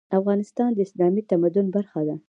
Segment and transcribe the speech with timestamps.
[0.19, 2.15] افغانستان د اسلامي تمدن برخه ده.